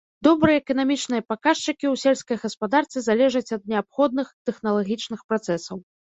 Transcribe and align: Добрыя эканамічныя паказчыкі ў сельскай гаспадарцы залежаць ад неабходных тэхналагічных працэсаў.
Добрыя 0.25 0.59
эканамічныя 0.59 1.23
паказчыкі 1.33 1.85
ў 1.93 2.01
сельскай 2.03 2.37
гаспадарцы 2.45 3.03
залежаць 3.09 3.53
ад 3.57 3.67
неабходных 3.73 4.31
тэхналагічных 4.51 5.21
працэсаў. 5.33 5.77